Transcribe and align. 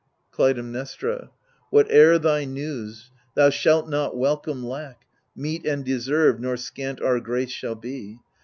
Clytemnestra 0.31 1.29
Whate'er 1.69 2.17
thy 2.17 2.43
news, 2.43 3.11
thou 3.35 3.51
shalt 3.51 3.87
not 3.87 4.17
welcome 4.17 4.65
lack, 4.65 5.05
Meet 5.35 5.63
and 5.67 5.85
deserved, 5.85 6.41
nor 6.41 6.57
scant 6.57 6.99
our 7.01 7.19
grace 7.19 7.51
shall 7.51 7.75
be. 7.75 8.17